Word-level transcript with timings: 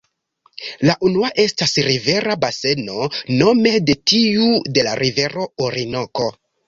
La 0.87 0.93
unua 1.09 1.29
estas 1.43 1.75
rivera 1.87 2.35
baseno, 2.45 3.09
nome 3.43 3.75
tiu 4.13 4.49
de 4.79 4.87
la 4.89 4.97
rivero 5.05 5.47
Orinoko. 5.67 6.33